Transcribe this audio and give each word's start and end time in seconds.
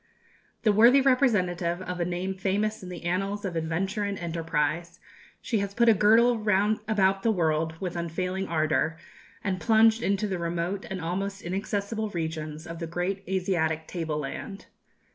The 0.63 0.71
worthy 0.71 0.99
representative 0.99 1.79
of 1.83 1.99
a 1.99 2.05
name 2.05 2.33
famous 2.33 2.81
in 2.81 2.89
the 2.89 3.03
annals 3.03 3.45
of 3.45 3.55
adventure 3.55 4.03
and 4.03 4.17
enterprise, 4.17 4.99
she 5.43 5.59
has 5.59 5.75
put 5.75 5.89
a 5.89 5.93
girdle 5.93 6.39
round 6.39 6.79
about 6.87 7.21
the 7.21 7.29
world 7.31 7.79
with 7.79 7.95
unfailing 7.95 8.47
ardour, 8.47 8.97
and 9.43 9.61
plunged 9.61 10.01
into 10.01 10.25
the 10.27 10.39
remote 10.39 10.87
and 10.89 10.99
almost 10.99 11.43
inaccessible 11.43 12.09
regions 12.09 12.65
of 12.65 12.79
the 12.79 12.87
great 12.87 13.21
Asiatic 13.29 13.85
table 13.85 14.17
land. 14.17 14.65